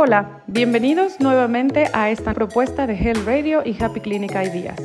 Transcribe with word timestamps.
Hola, 0.00 0.42
bienvenidos 0.46 1.18
nuevamente 1.18 1.90
a 1.92 2.10
esta 2.10 2.32
propuesta 2.32 2.86
de 2.86 2.94
Health 2.94 3.26
Radio 3.26 3.62
y 3.64 3.76
Happy 3.82 3.98
Clinic 3.98 4.30
Ideas. 4.30 4.78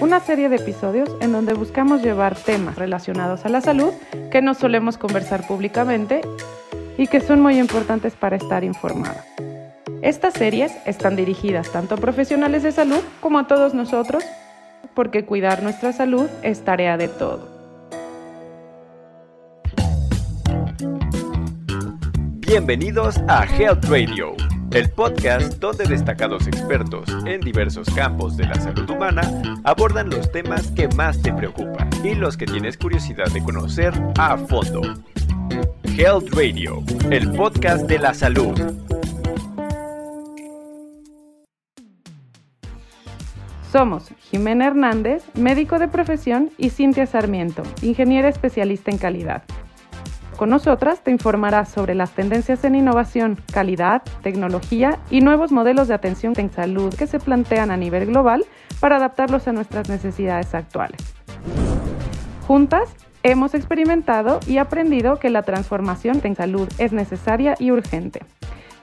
Una 0.00 0.20
serie 0.20 0.48
de 0.48 0.56
episodios 0.56 1.10
en 1.20 1.32
donde 1.32 1.52
buscamos 1.52 2.00
llevar 2.00 2.34
temas 2.34 2.76
relacionados 2.76 3.44
a 3.44 3.50
la 3.50 3.60
salud 3.60 3.92
que 4.32 4.40
no 4.40 4.54
solemos 4.54 4.96
conversar 4.96 5.46
públicamente 5.46 6.22
y 6.96 7.08
que 7.08 7.20
son 7.20 7.42
muy 7.42 7.58
importantes 7.58 8.14
para 8.14 8.36
estar 8.36 8.64
informados. 8.64 9.22
Estas 10.00 10.32
series 10.32 10.72
están 10.86 11.14
dirigidas 11.14 11.70
tanto 11.70 11.96
a 11.96 11.98
profesionales 11.98 12.62
de 12.62 12.72
salud 12.72 13.02
como 13.20 13.38
a 13.38 13.46
todos 13.46 13.74
nosotros, 13.74 14.24
porque 14.94 15.26
cuidar 15.26 15.62
nuestra 15.62 15.92
salud 15.92 16.30
es 16.42 16.64
tarea 16.64 16.96
de 16.96 17.08
todos. 17.08 17.55
Bienvenidos 22.58 23.18
a 23.28 23.44
Health 23.44 23.84
Radio, 23.84 24.34
el 24.70 24.88
podcast 24.88 25.58
donde 25.58 25.84
destacados 25.84 26.46
expertos 26.46 27.06
en 27.26 27.42
diversos 27.42 27.86
campos 27.94 28.34
de 28.38 28.46
la 28.46 28.54
salud 28.54 28.88
humana 28.88 29.20
abordan 29.62 30.08
los 30.08 30.32
temas 30.32 30.70
que 30.70 30.88
más 30.88 31.20
te 31.20 31.34
preocupan 31.34 31.90
y 32.02 32.14
los 32.14 32.38
que 32.38 32.46
tienes 32.46 32.78
curiosidad 32.78 33.26
de 33.26 33.44
conocer 33.44 33.92
a 34.18 34.38
fondo. 34.38 34.80
Health 35.98 36.30
Radio, 36.32 36.82
el 37.10 37.30
podcast 37.32 37.86
de 37.88 37.98
la 37.98 38.14
salud. 38.14 38.58
Somos 43.70 44.08
Jimena 44.30 44.68
Hernández, 44.68 45.24
médico 45.34 45.78
de 45.78 45.88
profesión, 45.88 46.50
y 46.56 46.70
Cintia 46.70 47.04
Sarmiento, 47.04 47.64
ingeniera 47.82 48.30
especialista 48.30 48.90
en 48.90 48.96
calidad. 48.96 49.42
Con 50.36 50.50
nosotras 50.50 51.00
te 51.00 51.10
informarás 51.10 51.70
sobre 51.70 51.94
las 51.94 52.10
tendencias 52.10 52.62
en 52.64 52.74
innovación, 52.74 53.38
calidad, 53.52 54.02
tecnología 54.22 54.98
y 55.10 55.22
nuevos 55.22 55.50
modelos 55.50 55.88
de 55.88 55.94
atención 55.94 56.34
en 56.36 56.52
salud 56.52 56.92
que 56.94 57.06
se 57.06 57.18
plantean 57.18 57.70
a 57.70 57.78
nivel 57.78 58.04
global 58.04 58.44
para 58.78 58.96
adaptarlos 58.96 59.48
a 59.48 59.52
nuestras 59.52 59.88
necesidades 59.88 60.54
actuales. 60.54 61.00
Juntas, 62.46 62.94
hemos 63.22 63.54
experimentado 63.54 64.40
y 64.46 64.58
aprendido 64.58 65.18
que 65.18 65.30
la 65.30 65.42
transformación 65.42 66.20
en 66.22 66.36
salud 66.36 66.68
es 66.76 66.92
necesaria 66.92 67.54
y 67.58 67.70
urgente. 67.70 68.20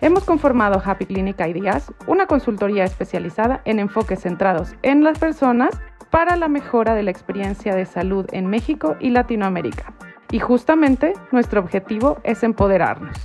Hemos 0.01 0.23
conformado 0.23 0.81
Happy 0.83 1.05
Clinic 1.05 1.39
Ideas, 1.39 1.93
una 2.07 2.25
consultoría 2.25 2.83
especializada 2.83 3.61
en 3.65 3.77
enfoques 3.77 4.21
centrados 4.21 4.75
en 4.81 5.03
las 5.03 5.19
personas 5.19 5.79
para 6.09 6.35
la 6.35 6.47
mejora 6.47 6.95
de 6.95 7.03
la 7.03 7.11
experiencia 7.11 7.75
de 7.75 7.85
salud 7.85 8.25
en 8.31 8.47
México 8.47 8.95
y 8.99 9.11
Latinoamérica. 9.11 9.93
Y 10.33 10.39
justamente 10.39 11.13
nuestro 11.31 11.61
objetivo 11.61 12.17
es 12.23 12.41
empoderarnos, 12.41 13.15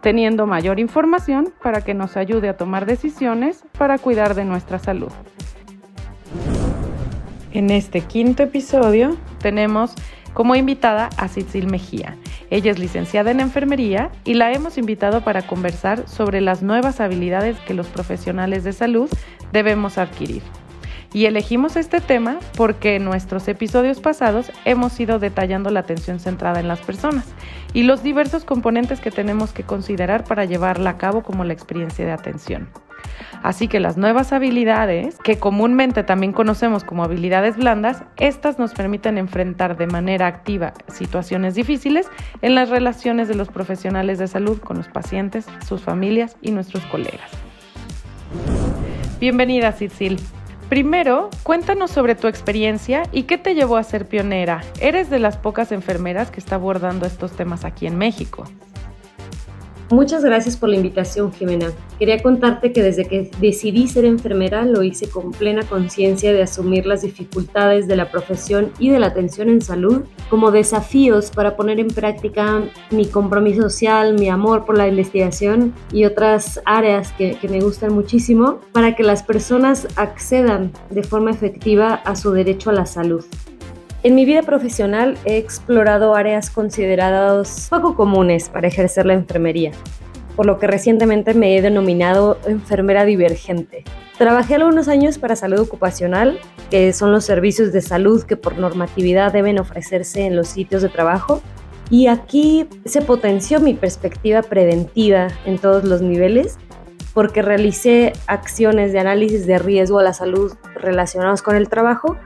teniendo 0.00 0.46
mayor 0.46 0.80
información 0.80 1.52
para 1.62 1.82
que 1.82 1.92
nos 1.92 2.16
ayude 2.16 2.48
a 2.48 2.56
tomar 2.56 2.86
decisiones 2.86 3.66
para 3.76 3.98
cuidar 3.98 4.34
de 4.34 4.46
nuestra 4.46 4.78
salud. 4.78 5.12
En 7.52 7.68
este 7.68 8.00
quinto 8.00 8.44
episodio 8.44 9.14
tenemos 9.40 9.92
como 10.32 10.56
invitada 10.56 11.10
a 11.18 11.28
Cicil 11.28 11.66
Mejía. 11.66 12.16
Ella 12.48 12.70
es 12.70 12.78
licenciada 12.78 13.30
en 13.30 13.40
enfermería 13.40 14.10
y 14.24 14.32
la 14.32 14.50
hemos 14.50 14.78
invitado 14.78 15.20
para 15.20 15.46
conversar 15.46 16.08
sobre 16.08 16.40
las 16.40 16.62
nuevas 16.62 16.98
habilidades 16.98 17.58
que 17.66 17.74
los 17.74 17.88
profesionales 17.88 18.64
de 18.64 18.72
salud 18.72 19.10
debemos 19.52 19.98
adquirir. 19.98 20.40
Y 21.14 21.26
elegimos 21.26 21.76
este 21.76 22.00
tema 22.00 22.40
porque 22.56 22.96
en 22.96 23.04
nuestros 23.04 23.46
episodios 23.46 24.00
pasados 24.00 24.50
hemos 24.64 24.98
ido 24.98 25.20
detallando 25.20 25.70
la 25.70 25.80
atención 25.80 26.18
centrada 26.18 26.58
en 26.58 26.66
las 26.66 26.80
personas 26.80 27.24
y 27.72 27.84
los 27.84 28.02
diversos 28.02 28.44
componentes 28.44 29.00
que 29.00 29.12
tenemos 29.12 29.52
que 29.52 29.62
considerar 29.62 30.24
para 30.24 30.44
llevarla 30.44 30.90
a 30.90 30.98
cabo 30.98 31.22
como 31.22 31.44
la 31.44 31.52
experiencia 31.52 32.04
de 32.04 32.10
atención. 32.10 32.68
Así 33.44 33.68
que 33.68 33.78
las 33.78 33.96
nuevas 33.96 34.32
habilidades, 34.32 35.16
que 35.22 35.38
comúnmente 35.38 36.02
también 36.02 36.32
conocemos 36.32 36.82
como 36.82 37.04
habilidades 37.04 37.56
blandas, 37.56 38.02
estas 38.16 38.58
nos 38.58 38.72
permiten 38.72 39.16
enfrentar 39.16 39.76
de 39.76 39.86
manera 39.86 40.26
activa 40.26 40.72
situaciones 40.88 41.54
difíciles 41.54 42.08
en 42.42 42.56
las 42.56 42.70
relaciones 42.70 43.28
de 43.28 43.36
los 43.36 43.50
profesionales 43.50 44.18
de 44.18 44.26
salud 44.26 44.58
con 44.58 44.78
los 44.78 44.88
pacientes, 44.88 45.46
sus 45.64 45.80
familias 45.80 46.36
y 46.42 46.50
nuestros 46.50 46.84
colegas. 46.86 47.30
Bienvenida, 49.20 49.70
Cecil. 49.70 50.18
Primero, 50.68 51.28
cuéntanos 51.42 51.90
sobre 51.90 52.14
tu 52.14 52.26
experiencia 52.26 53.02
y 53.12 53.24
qué 53.24 53.36
te 53.36 53.54
llevó 53.54 53.76
a 53.76 53.82
ser 53.82 54.06
pionera. 54.08 54.62
Eres 54.80 55.10
de 55.10 55.18
las 55.18 55.36
pocas 55.36 55.72
enfermeras 55.72 56.30
que 56.30 56.40
está 56.40 56.54
abordando 56.56 57.06
estos 57.06 57.32
temas 57.32 57.64
aquí 57.64 57.86
en 57.86 57.98
México. 57.98 58.44
Muchas 59.90 60.24
gracias 60.24 60.56
por 60.56 60.70
la 60.70 60.76
invitación, 60.76 61.30
Jimena. 61.32 61.70
Quería 61.98 62.22
contarte 62.22 62.72
que 62.72 62.82
desde 62.82 63.04
que 63.04 63.30
decidí 63.38 63.86
ser 63.86 64.06
enfermera 64.06 64.64
lo 64.64 64.82
hice 64.82 65.10
con 65.10 65.30
plena 65.30 65.62
conciencia 65.62 66.32
de 66.32 66.42
asumir 66.42 66.86
las 66.86 67.02
dificultades 67.02 67.86
de 67.86 67.96
la 67.96 68.10
profesión 68.10 68.72
y 68.78 68.88
de 68.88 68.98
la 68.98 69.08
atención 69.08 69.50
en 69.50 69.60
salud 69.60 70.02
como 70.30 70.50
desafíos 70.50 71.30
para 71.30 71.54
poner 71.54 71.80
en 71.80 71.88
práctica 71.88 72.62
mi 72.90 73.06
compromiso 73.06 73.62
social, 73.62 74.14
mi 74.14 74.30
amor 74.30 74.64
por 74.64 74.78
la 74.78 74.88
investigación 74.88 75.74
y 75.92 76.06
otras 76.06 76.62
áreas 76.64 77.12
que, 77.12 77.36
que 77.36 77.48
me 77.48 77.60
gustan 77.60 77.94
muchísimo 77.94 78.60
para 78.72 78.96
que 78.96 79.02
las 79.02 79.22
personas 79.22 79.86
accedan 79.96 80.72
de 80.88 81.02
forma 81.02 81.30
efectiva 81.30 81.94
a 81.94 82.16
su 82.16 82.32
derecho 82.32 82.70
a 82.70 82.72
la 82.72 82.86
salud. 82.86 83.24
En 84.04 84.14
mi 84.14 84.26
vida 84.26 84.42
profesional 84.42 85.16
he 85.24 85.38
explorado 85.38 86.14
áreas 86.14 86.50
consideradas 86.50 87.68
poco 87.70 87.96
comunes 87.96 88.50
para 88.50 88.68
ejercer 88.68 89.06
la 89.06 89.14
enfermería, 89.14 89.72
por 90.36 90.44
lo 90.44 90.58
que 90.58 90.66
recientemente 90.66 91.32
me 91.32 91.56
he 91.56 91.62
denominado 91.62 92.36
enfermera 92.46 93.06
divergente. 93.06 93.82
Trabajé 94.18 94.56
algunos 94.56 94.88
años 94.88 95.16
para 95.16 95.36
salud 95.36 95.58
ocupacional, 95.58 96.38
que 96.70 96.92
son 96.92 97.12
los 97.12 97.24
servicios 97.24 97.72
de 97.72 97.80
salud 97.80 98.24
que 98.24 98.36
por 98.36 98.58
normatividad 98.58 99.32
deben 99.32 99.58
ofrecerse 99.58 100.26
en 100.26 100.36
los 100.36 100.48
sitios 100.48 100.82
de 100.82 100.90
trabajo, 100.90 101.40
y 101.88 102.08
aquí 102.08 102.68
se 102.84 103.00
potenció 103.00 103.58
mi 103.58 103.72
perspectiva 103.72 104.42
preventiva 104.42 105.28
en 105.46 105.56
todos 105.56 105.82
los 105.82 106.02
niveles 106.02 106.58
porque 107.14 107.40
realicé 107.40 108.12
acciones 108.26 108.92
de 108.92 108.98
análisis 108.98 109.46
de 109.46 109.58
riesgo 109.58 110.00
a 110.00 110.02
la 110.02 110.12
salud 110.12 110.52
relacionados 110.74 111.40
con 111.40 111.56
el 111.56 111.68
trabajo, 111.68 112.18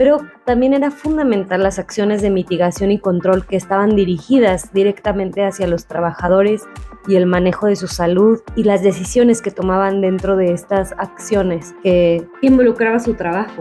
pero 0.00 0.26
también 0.46 0.72
era 0.72 0.90
fundamental 0.90 1.62
las 1.62 1.78
acciones 1.78 2.22
de 2.22 2.30
mitigación 2.30 2.90
y 2.90 2.98
control 2.98 3.44
que 3.44 3.56
estaban 3.56 3.96
dirigidas 3.96 4.72
directamente 4.72 5.44
hacia 5.44 5.66
los 5.66 5.84
trabajadores 5.84 6.62
y 7.06 7.16
el 7.16 7.26
manejo 7.26 7.66
de 7.66 7.76
su 7.76 7.86
salud 7.86 8.40
y 8.56 8.64
las 8.64 8.82
decisiones 8.82 9.42
que 9.42 9.50
tomaban 9.50 10.00
dentro 10.00 10.36
de 10.36 10.54
estas 10.54 10.92
acciones 10.92 11.74
que 11.82 12.26
involucraba 12.40 12.98
su 12.98 13.12
trabajo. 13.12 13.60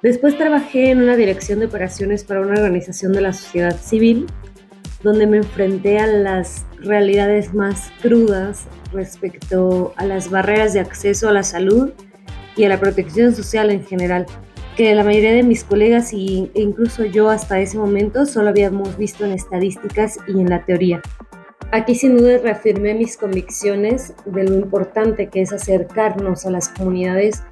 Después 0.00 0.38
trabajé 0.38 0.88
en 0.88 1.02
una 1.02 1.16
dirección 1.16 1.58
de 1.58 1.66
operaciones 1.66 2.24
para 2.24 2.40
una 2.40 2.54
organización 2.54 3.12
de 3.12 3.20
la 3.20 3.34
sociedad 3.34 3.76
civil, 3.76 4.28
donde 5.02 5.26
me 5.26 5.36
enfrenté 5.36 5.98
a 5.98 6.06
las 6.06 6.64
realidades 6.78 7.52
más 7.52 7.92
crudas 8.00 8.68
respecto 8.90 9.92
a 9.98 10.06
las 10.06 10.30
barreras 10.30 10.72
de 10.72 10.80
acceso 10.80 11.28
a 11.28 11.32
la 11.32 11.42
salud 11.42 11.92
y 12.56 12.64
a 12.64 12.70
la 12.70 12.80
protección 12.80 13.34
social 13.34 13.70
en 13.70 13.84
general 13.84 14.24
que 14.76 14.94
la 14.94 15.04
mayoría 15.04 15.32
de 15.32 15.42
mis 15.42 15.64
colegas 15.64 16.12
e 16.12 16.50
incluso 16.54 17.04
yo 17.04 17.28
hasta 17.28 17.60
ese 17.60 17.78
momento 17.78 18.26
solo 18.26 18.48
habíamos 18.48 18.96
visto 18.96 19.24
en 19.24 19.32
estadísticas 19.32 20.18
y 20.26 20.40
en 20.40 20.48
la 20.48 20.64
teoría. 20.64 21.02
Aquí 21.72 21.94
sin 21.94 22.16
duda 22.16 22.38
reafirmé 22.38 22.94
mis 22.94 23.16
convicciones 23.16 24.14
de 24.26 24.44
lo 24.44 24.54
importante 24.54 25.28
que 25.28 25.42
es 25.42 25.52
acercarnos 25.52 26.44
a 26.44 26.50
las 26.50 26.68
comunidades 26.68 27.42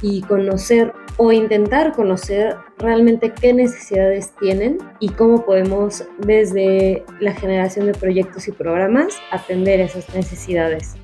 y 0.00 0.22
conocer 0.22 0.92
o 1.18 1.32
intentar 1.32 1.92
conocer 1.92 2.56
realmente 2.78 3.32
qué 3.32 3.52
necesidades 3.52 4.32
tienen 4.38 4.78
y 5.00 5.10
cómo 5.10 5.44
podemos 5.44 6.04
desde 6.18 7.04
la 7.20 7.32
generación 7.32 7.86
de 7.86 7.92
proyectos 7.92 8.48
y 8.48 8.52
programas 8.52 9.14
atender 9.30 9.80
esas 9.80 10.14
necesidades. 10.14 10.94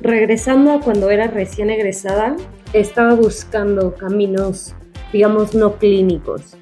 Regresando 0.00 0.72
a 0.72 0.80
cuando 0.80 1.10
era 1.10 1.26
recién 1.26 1.68
egresada, 1.68 2.36
estaba 2.72 3.14
buscando 3.14 3.94
caminos 3.94 4.74
digamos, 5.12 5.54
no 5.54 5.76
clínicos. 5.76 6.56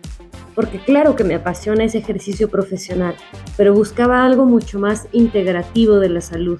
Porque 0.54 0.78
claro 0.78 1.14
que 1.14 1.24
me 1.24 1.36
apasiona 1.36 1.84
ese 1.84 1.98
ejercicio 1.98 2.48
profesional, 2.48 3.14
pero 3.56 3.74
buscaba 3.74 4.24
algo 4.24 4.44
mucho 4.44 4.78
más 4.78 5.08
integrativo 5.12 6.00
de 6.00 6.08
la 6.08 6.20
salud. 6.20 6.58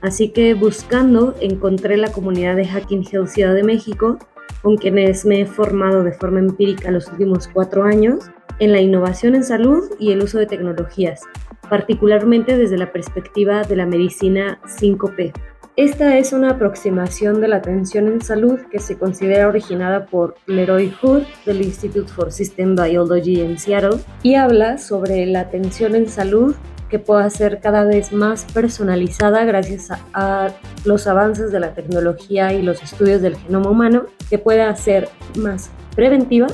Así 0.00 0.30
que 0.30 0.54
buscando 0.54 1.34
encontré 1.40 1.96
la 1.96 2.12
comunidad 2.12 2.56
de 2.56 2.66
Hacking 2.66 3.06
Health 3.10 3.28
Ciudad 3.28 3.54
de 3.54 3.62
México, 3.62 4.18
con 4.62 4.76
quienes 4.76 5.24
me 5.24 5.42
he 5.42 5.46
formado 5.46 6.02
de 6.02 6.12
forma 6.12 6.40
empírica 6.40 6.90
los 6.90 7.08
últimos 7.08 7.48
cuatro 7.48 7.84
años 7.84 8.30
en 8.58 8.72
la 8.72 8.80
innovación 8.80 9.34
en 9.34 9.44
salud 9.44 9.84
y 9.98 10.12
el 10.12 10.22
uso 10.22 10.38
de 10.38 10.46
tecnologías, 10.46 11.20
particularmente 11.68 12.56
desde 12.56 12.78
la 12.78 12.92
perspectiva 12.92 13.62
de 13.62 13.76
la 13.76 13.86
medicina 13.86 14.60
5P. 14.64 15.32
Esta 15.76 16.16
es 16.16 16.32
una 16.32 16.52
aproximación 16.52 17.42
de 17.42 17.48
la 17.48 17.56
atención 17.56 18.06
en 18.06 18.22
salud 18.22 18.58
que 18.70 18.78
se 18.78 18.96
considera 18.96 19.46
originada 19.46 20.06
por 20.06 20.36
Leroy 20.46 20.90
Hood 20.90 21.24
del 21.44 21.60
Institute 21.60 22.10
for 22.10 22.32
System 22.32 22.74
Biology 22.74 23.42
en 23.42 23.58
Seattle 23.58 24.00
y 24.22 24.36
habla 24.36 24.78
sobre 24.78 25.26
la 25.26 25.40
atención 25.40 25.94
en 25.94 26.08
salud 26.08 26.56
que 26.88 26.98
pueda 26.98 27.28
ser 27.28 27.60
cada 27.60 27.84
vez 27.84 28.10
más 28.10 28.46
personalizada 28.54 29.44
gracias 29.44 29.90
a, 30.14 30.48
los 30.86 31.06
avances 31.06 31.52
de 31.52 31.60
la 31.60 31.74
tecnología 31.74 32.54
y 32.54 32.62
los 32.62 32.82
estudios 32.82 33.20
del 33.20 33.36
genoma 33.36 33.68
humano, 33.68 34.06
que 34.30 34.38
pueda 34.38 34.74
ser 34.76 35.10
más 35.36 35.70
preventiva 35.94 36.46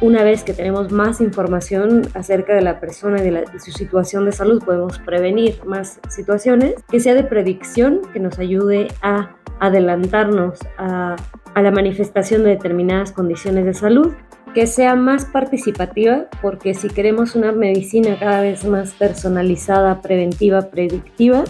una 0.00 0.22
vez 0.22 0.44
que 0.44 0.54
tenemos 0.54 0.92
más 0.92 1.20
información 1.20 2.02
acerca 2.14 2.54
de 2.54 2.62
la 2.62 2.80
persona 2.80 3.22
y 3.22 3.30
de, 3.30 3.44
su 3.58 3.70
situación 3.70 4.24
de 4.24 4.32
salud, 4.32 4.62
podemos 4.64 4.98
prevenir 4.98 5.62
más 5.66 6.00
situaciones, 6.08 6.74
que 6.90 7.00
sea 7.00 7.14
de 7.14 7.24
predicción, 7.24 8.00
que 8.12 8.20
nos 8.20 8.38
ayude 8.38 8.88
a 9.02 9.36
adelantarnos 9.58 10.58
a, 10.78 11.16
la 11.54 11.70
manifestación 11.70 12.44
de 12.44 12.50
determinadas 12.50 13.12
condiciones 13.12 13.66
de 13.66 13.74
salud, 13.74 14.12
que 14.54 14.66
sea 14.66 14.96
más 14.96 15.26
participativa, 15.26 16.26
porque 16.40 16.72
si 16.72 16.88
queremos 16.88 17.36
una 17.36 17.52
medicina 17.52 18.16
cada 18.18 18.40
vez 18.40 18.64
más 18.64 18.92
personalizada, 18.92 20.00
preventiva, 20.00 20.70
predictiva, 20.70 21.44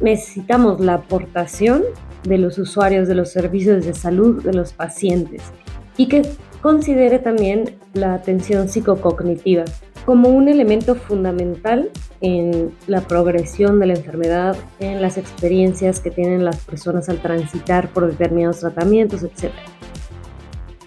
necesitamos 0.00 0.80
la 0.80 0.94
aportación 0.94 1.82
de 2.24 2.38
los 2.38 2.58
usuarios 2.58 3.06
de 3.06 3.14
los 3.14 3.30
servicios 3.30 3.84
de 3.84 3.94
salud, 3.94 4.42
de 4.42 4.54
los 4.54 4.72
pacientes, 4.72 5.42
y 5.96 6.06
que 6.08 6.22
considere 6.62 7.18
también 7.18 7.76
la 7.92 8.14
atención 8.14 8.68
psicocognitiva 8.68 9.64
como 10.06 10.30
un 10.30 10.48
elemento 10.48 10.94
fundamental 10.94 11.90
en 12.20 12.72
la 12.86 13.02
progresión 13.02 13.78
de 13.78 13.86
la 13.86 13.94
enfermedad, 13.94 14.56
en 14.80 15.02
las 15.02 15.18
experiencias 15.18 16.00
que 16.00 16.10
tienen 16.10 16.44
las 16.44 16.64
personas 16.64 17.08
al 17.08 17.20
transitar 17.20 17.88
por 17.92 18.10
determinados 18.10 18.60
tratamientos, 18.60 19.22
etc. 19.22 19.52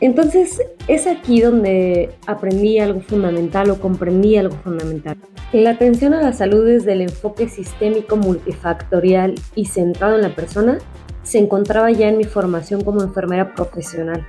Entonces 0.01 0.61
es 0.87 1.07
aquí 1.07 1.41
donde 1.41 2.09
aprendí 2.27 2.79
algo 2.79 2.99
fundamental 3.01 3.69
o 3.69 3.79
comprendí 3.79 4.35
algo 4.35 4.55
fundamental. 4.57 5.17
La 5.53 5.71
atención 5.71 6.13
a 6.13 6.21
la 6.21 6.33
salud 6.33 6.65
desde 6.65 6.93
el 6.93 7.01
enfoque 7.01 7.47
sistémico 7.47 8.17
multifactorial 8.17 9.35
y 9.55 9.65
centrado 9.65 10.15
en 10.15 10.21
la 10.21 10.35
persona 10.35 10.79
se 11.23 11.39
encontraba 11.39 11.89
ya 11.91 12.09
en 12.09 12.17
mi 12.17 12.25
formación 12.25 12.83
como 12.83 13.01
enfermera 13.01 13.55
profesional 13.55 14.25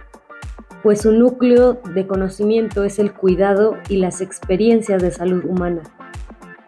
pues 0.86 1.00
su 1.00 1.10
núcleo 1.10 1.80
de 1.96 2.06
conocimiento 2.06 2.84
es 2.84 3.00
el 3.00 3.12
cuidado 3.12 3.76
y 3.88 3.96
las 3.96 4.20
experiencias 4.20 5.02
de 5.02 5.10
salud 5.10 5.44
humana. 5.44 5.82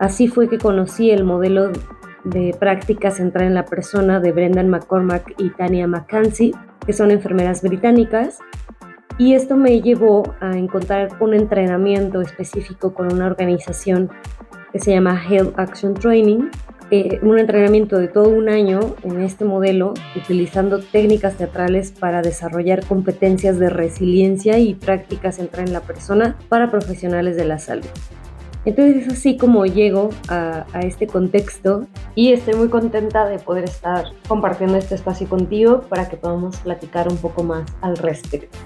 Así 0.01 0.27
fue 0.27 0.49
que 0.49 0.59
conocí 0.59 1.13
el 1.13 1.23
modelo 1.23 1.71
de 2.25 2.53
práctica 2.59 3.13
centrada 3.13 3.47
en 3.47 3.55
la 3.55 3.65
persona 3.65 4.19
de 4.19 4.33
Brendan 4.33 4.71
McCormack 4.71 5.37
y 5.39 5.51
Tania 5.51 5.87
McKenzie, 5.87 6.53
que 6.85 6.93
son 6.93 7.13
enfermeras 7.13 7.63
británicas, 7.63 8.41
y 9.19 9.35
esto 9.35 9.57
me 9.57 9.81
llevó 9.81 10.35
a 10.41 10.59
encontrar 10.59 11.11
un 11.21 11.33
entrenamiento 11.33 12.21
específico 12.21 12.95
con 12.95 13.13
una 13.13 13.27
organización 13.27 14.11
que 14.73 14.81
se 14.81 14.91
llama 14.91 15.23
Health 15.31 15.57
Action 15.57 15.95
Training, 15.95 16.51
eh, 16.91 17.19
un 17.23 17.39
entrenamiento 17.39 17.99
de 17.99 18.09
todo 18.09 18.31
un 18.31 18.49
año 18.49 18.81
en 19.03 19.21
este 19.21 19.45
modelo, 19.45 19.93
utilizando 20.17 20.81
técnicas 20.81 21.37
teatrales 21.37 21.93
para 21.93 22.23
desarrollar 22.23 22.85
competencias 22.87 23.59
de 23.59 23.69
resiliencia 23.69 24.59
y 24.59 24.75
prácticas 24.75 25.37
centradas 25.37 25.69
en 25.69 25.75
la 25.75 25.81
persona 25.83 26.37
para 26.49 26.71
profesionales 26.71 27.37
de 27.37 27.45
la 27.45 27.59
salud. 27.59 27.87
Entonces 28.65 29.07
es 29.07 29.13
así 29.13 29.37
como 29.37 29.67
llego 29.67 30.11
a, 30.29 30.67
a, 30.73 30.81
este 30.81 31.07
contexto 31.07 31.87
y 32.15 32.33
estoy 32.33 32.55
muy 32.55 32.69
contenta 32.69 33.27
de 33.27 33.39
poder 33.39 33.65
estar 33.65 34.07
compartiendo 34.27 34.77
este 34.77 34.95
espacio 34.95 35.29
contigo 35.29 35.83
para 35.83 36.09
que 36.09 36.17
podamos 36.17 36.57
platicar 36.59 37.09
un 37.09 37.19
poco 37.19 37.45
más 37.45 37.67
al 37.81 37.97
respecto. 37.97 38.59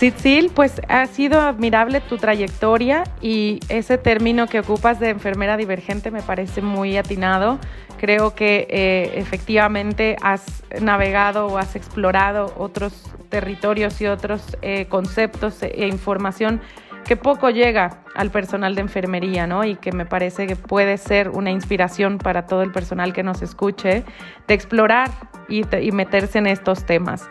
Sitzil, 0.00 0.50
pues 0.54 0.80
ha 0.88 1.06
sido 1.08 1.42
admirable 1.42 2.00
tu 2.00 2.16
trayectoria 2.16 3.04
y 3.20 3.60
ese 3.68 3.98
término 3.98 4.46
que 4.46 4.60
ocupas 4.60 4.98
de 4.98 5.10
enfermera 5.10 5.58
divergente 5.58 6.10
me 6.10 6.22
parece 6.22 6.62
muy 6.62 6.96
atinado. 6.96 7.58
Creo 7.98 8.34
que 8.34 8.66
eh, 8.70 9.12
efectivamente 9.16 10.16
has 10.22 10.62
navegado 10.80 11.48
o 11.48 11.58
has 11.58 11.76
explorado 11.76 12.54
otros 12.56 13.12
territorios 13.28 14.00
y 14.00 14.06
otros 14.06 14.56
eh, 14.62 14.86
conceptos 14.88 15.62
e 15.62 15.86
información 15.86 16.62
que 17.10 17.16
poco 17.16 17.50
llega 17.50 18.04
al 18.14 18.30
personal 18.30 18.76
de 18.76 18.82
enfermería, 18.82 19.48
¿no? 19.48 19.64
Y 19.64 19.74
que 19.74 19.90
me 19.90 20.06
parece 20.06 20.46
que 20.46 20.54
puede 20.54 20.96
ser 20.96 21.30
una 21.30 21.50
inspiración 21.50 22.18
para 22.18 22.46
todo 22.46 22.62
el 22.62 22.70
personal 22.70 23.12
que 23.12 23.24
nos 23.24 23.42
escuche 23.42 24.04
de 24.46 24.54
explorar 24.54 25.10
y, 25.48 25.64
y 25.76 25.90
meterse 25.90 26.38
en 26.38 26.46
estos 26.46 26.86
temas. 26.86 27.28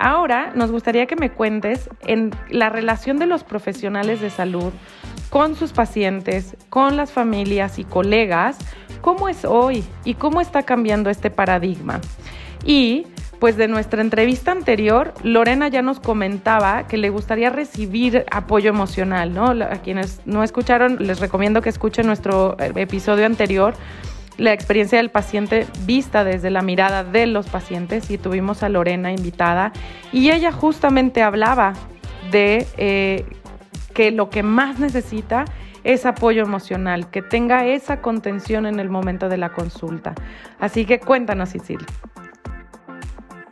Ahora 0.00 0.50
nos 0.56 0.72
gustaría 0.72 1.06
que 1.06 1.14
me 1.14 1.30
cuentes 1.30 1.88
en 2.00 2.32
la 2.50 2.68
relación 2.68 3.16
de 3.20 3.26
los 3.26 3.44
profesionales 3.44 4.20
de 4.20 4.28
salud 4.28 4.72
con 5.30 5.54
sus 5.54 5.72
pacientes, 5.72 6.56
con 6.68 6.96
las 6.96 7.12
familias 7.12 7.78
y 7.78 7.84
colegas, 7.84 8.58
cómo 9.02 9.28
es 9.28 9.44
hoy 9.44 9.84
y 10.04 10.14
cómo 10.14 10.40
está 10.40 10.64
cambiando 10.64 11.10
este 11.10 11.30
paradigma. 11.30 12.00
Y 12.64 13.06
pues 13.42 13.56
de 13.56 13.66
nuestra 13.66 14.02
entrevista 14.02 14.52
anterior, 14.52 15.14
Lorena 15.24 15.66
ya 15.66 15.82
nos 15.82 15.98
comentaba 15.98 16.86
que 16.86 16.96
le 16.96 17.10
gustaría 17.10 17.50
recibir 17.50 18.24
apoyo 18.30 18.70
emocional, 18.70 19.34
¿no? 19.34 19.46
A 19.46 19.82
quienes 19.82 20.20
no 20.26 20.44
escucharon, 20.44 20.98
les 21.00 21.18
recomiendo 21.18 21.60
que 21.60 21.68
escuchen 21.68 22.06
nuestro 22.06 22.56
eh, 22.60 22.70
episodio 22.76 23.26
anterior 23.26 23.74
la 24.38 24.52
experiencia 24.52 24.98
del 24.98 25.10
paciente 25.10 25.66
vista 25.84 26.22
desde 26.22 26.50
la 26.50 26.62
mirada 26.62 27.02
de 27.02 27.26
los 27.26 27.48
pacientes 27.48 28.12
y 28.12 28.16
tuvimos 28.16 28.62
a 28.62 28.68
Lorena 28.68 29.10
invitada 29.10 29.72
y 30.12 30.30
ella 30.30 30.52
justamente 30.52 31.20
hablaba 31.20 31.72
de 32.30 32.64
eh, 32.76 33.26
que 33.92 34.12
lo 34.12 34.30
que 34.30 34.44
más 34.44 34.78
necesita 34.78 35.46
es 35.82 36.06
apoyo 36.06 36.44
emocional, 36.44 37.10
que 37.10 37.22
tenga 37.22 37.66
esa 37.66 38.02
contención 38.02 38.66
en 38.66 38.78
el 38.78 38.88
momento 38.88 39.28
de 39.28 39.38
la 39.38 39.48
consulta. 39.48 40.14
Así 40.60 40.84
que 40.84 41.00
cuéntanos, 41.00 41.56
Isil. 41.56 41.84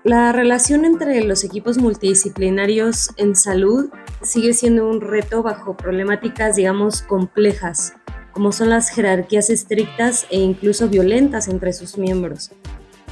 La 0.02 0.32
relación 0.32 0.85
entre 0.85 1.23
los 1.25 1.44
equipos 1.44 1.79
multidisciplinarios 1.79 3.11
en 3.17 3.37
salud 3.37 3.91
sigue 4.23 4.55
siendo 4.55 4.88
un 4.88 5.00
reto 5.00 5.43
bajo 5.43 5.76
problemáticas, 5.76 6.56
digamos, 6.56 7.02
complejas 7.02 7.94
como 8.32 8.52
son 8.52 8.70
las 8.70 8.91
jerarquías 8.91 9.50
estrictas 9.50 10.26
e 10.31 10.38
incluso 10.38 10.88
violentas 10.88 11.49
entre 11.49 11.73
sus 11.73 11.99
miembros. 11.99 12.50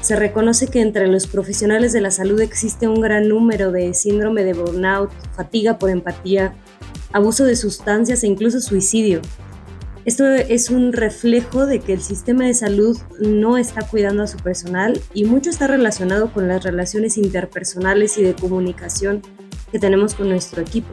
Se 0.01 0.15
reconoce 0.15 0.69
que 0.69 0.81
entre 0.81 1.09
los 1.09 1.27
profesionales 1.27 1.93
de 1.93 2.01
la 2.01 2.11
salud 2.11 2.41
existe 2.41 2.87
un 2.87 3.01
gran 3.01 3.29
número 3.29 3.73
de 3.73 3.93
síndrome 3.95 4.45
de 4.45 4.53
burnout, 4.53 5.11
fatiga 5.35 5.79
por 5.79 5.91
empatía, 5.91 6.55
abuso 7.13 7.45
de 7.45 7.57
sustancias 7.57 8.23
e 8.23 8.29
incluso 8.29 8.61
suicidio. 8.61 9.21
Esto 10.09 10.25
es 10.27 10.71
un 10.71 10.95
reflejo 10.95 11.67
de 11.67 11.81
que 11.81 11.93
el 11.93 12.01
sistema 12.01 12.47
de 12.47 12.55
salud 12.55 12.97
no 13.21 13.59
está 13.59 13.87
cuidando 13.87 14.23
a 14.23 14.27
su 14.27 14.39
personal 14.39 14.99
y 15.13 15.27
mucho 15.27 15.51
está 15.51 15.67
relacionado 15.67 16.33
con 16.33 16.49
las 16.49 16.65
relaciones 16.65 17.19
interpersonales 17.19 18.17
y 18.17 18.23
de 18.23 18.33
comunicación 18.33 19.21
que 19.71 19.79
tenemos 19.79 20.15
con 20.15 20.31
nuestro 20.31 20.63
equipo. 20.63 20.89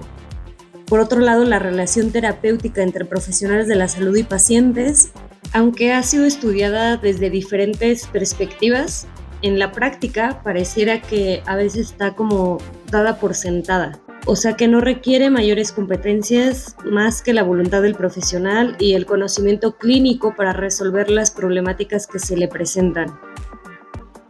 Por 0.85 0.99
otro 0.99 1.21
lado, 1.21 1.45
la 1.45 1.59
relación 1.59 2.11
terapéutica 2.11 2.83
entre 2.83 3.05
profesionales 3.05 3.69
de 3.69 3.75
la 3.75 3.87
salud 3.87 4.17
y 4.17 4.23
pacientes, 4.23 5.13
aunque 5.53 5.93
ha 5.93 6.03
sido 6.03 6.25
estudiada 6.25 6.97
desde 6.97 7.29
diferentes 7.29 8.07
perspectivas, 8.07 9.07
en 9.41 9.59
la 9.59 9.71
práctica 9.71 10.41
pareciera 10.43 11.01
que 11.01 11.41
a 11.45 11.55
veces 11.55 11.91
está 11.91 12.15
como 12.15 12.57
dada 12.91 13.17
por 13.17 13.33
sentada. 13.33 13.97
O 14.27 14.35
sea 14.35 14.57
que 14.57 14.67
no 14.67 14.81
requiere 14.81 15.29
mayores 15.29 15.71
competencias 15.71 16.75
más 16.83 17.21
que 17.21 17.33
la 17.33 17.43
voluntad 17.43 17.83
del 17.83 17.93
profesional 17.93 18.75
y 18.79 18.93
el 18.93 19.05
conocimiento 19.05 19.77
clínico 19.77 20.33
para 20.35 20.51
resolver 20.51 21.11
las 21.11 21.29
problemáticas 21.29 22.07
que 22.07 22.17
se 22.17 22.35
le 22.35 22.47
presentan. 22.47 23.19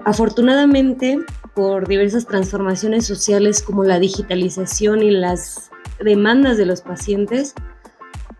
Afortunadamente, 0.03 1.19
por 1.55 1.87
diversas 1.87 2.27
transformaciones 2.27 3.07
sociales 3.07 3.61
como 3.61 3.85
la 3.85 3.97
digitalización 3.97 5.01
y 5.01 5.11
las 5.11 5.71
demandas 6.03 6.57
de 6.57 6.65
los 6.65 6.81
pacientes, 6.81 7.55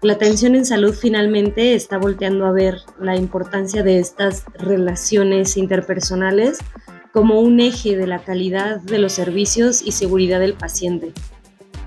la 0.01 0.13
atención 0.13 0.55
en 0.55 0.65
salud 0.65 0.93
finalmente 0.93 1.74
está 1.74 1.97
volteando 1.97 2.45
a 2.45 2.51
ver 2.51 2.79
la 3.00 3.15
importancia 3.15 3.81
de 3.81 4.00
estas 4.00 4.43
relaciones 4.59 5.55
interpersonales 5.55 6.59
como 7.13 7.39
un 7.39 7.62
eje 7.62 7.95
de 7.95 8.07
la 8.07 8.19
calidad 8.19 8.81
de 8.81 9.00
los 9.00 9.13
servicios 9.13 9.81
y 9.81 9.93
seguridad 9.93 10.41
del 10.41 10.53
paciente. 10.53 11.13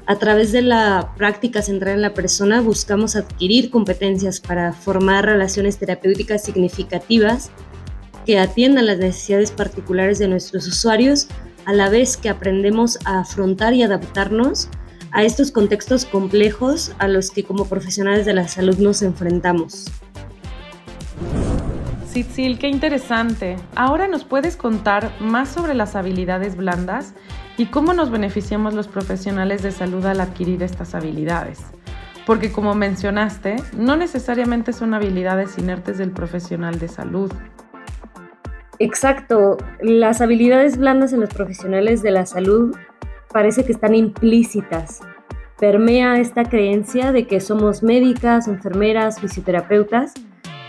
A 0.08 0.16
través 0.16 0.52
de 0.52 0.62
la 0.62 1.12
práctica 1.18 1.60
centrada 1.60 1.94
en 1.94 2.00
la 2.00 2.14
persona 2.14 2.62
buscamos 2.62 3.14
adquirir 3.14 3.70
competencias 3.70 4.40
para 4.40 4.72
formar 4.72 5.26
relaciones 5.26 5.76
terapéuticas 5.76 6.42
significativas 6.42 7.50
que 8.24 8.38
atiendan 8.38 8.86
las 8.86 8.96
necesidades 8.96 9.50
particulares 9.50 10.18
de 10.18 10.26
nuestros 10.26 10.66
usuarios, 10.66 11.28
a 11.66 11.74
la 11.74 11.90
vez 11.90 12.16
que 12.16 12.30
aprendemos 12.30 12.98
a 13.04 13.20
afrontar 13.20 13.74
y 13.74 13.82
adaptarnos 13.82 14.70
a 15.10 15.24
estos 15.24 15.52
contextos 15.52 16.06
complejos 16.06 16.92
a 16.98 17.06
los 17.06 17.30
que 17.30 17.44
como 17.44 17.66
profesionales 17.66 18.24
de 18.24 18.32
la 18.32 18.48
salud 18.48 18.78
nos 18.78 19.02
enfrentamos. 19.02 19.90
Sitzil, 22.10 22.58
qué 22.58 22.68
interesante. 22.68 23.56
Ahora 23.74 24.08
nos 24.08 24.24
puedes 24.24 24.56
contar 24.56 25.12
más 25.20 25.50
sobre 25.50 25.74
las 25.74 25.96
habilidades 25.96 26.56
blandas 26.56 27.12
y 27.58 27.66
cómo 27.66 27.92
nos 27.92 28.10
beneficiamos 28.10 28.72
los 28.72 28.88
profesionales 28.88 29.62
de 29.62 29.72
salud 29.72 30.06
al 30.06 30.20
adquirir 30.20 30.62
estas 30.62 30.94
habilidades. 30.94 31.60
porque 32.26 32.52
como 32.52 32.74
mencionaste, 32.74 33.56
no 33.74 33.96
necesariamente 33.96 34.74
son 34.74 34.92
habilidades 34.92 35.56
inertes 35.56 35.96
del 35.96 36.10
profesional 36.10 36.78
de 36.78 36.86
salud. 36.86 37.32
Exacto, 38.78 39.56
las 39.80 40.20
habilidades 40.20 40.76
blandas 40.76 41.14
en 41.14 41.20
los 41.20 41.30
profesionales 41.30 42.02
de 42.02 42.10
la 42.10 42.26
salud 42.26 42.76
parece 43.32 43.64
que 43.64 43.72
están 43.72 43.94
implícitas. 43.94 45.00
Permea 45.58 46.20
esta 46.20 46.44
creencia 46.44 47.12
de 47.12 47.26
que 47.26 47.40
somos 47.40 47.82
médicas, 47.82 48.46
enfermeras, 48.46 49.20
fisioterapeutas, 49.20 50.12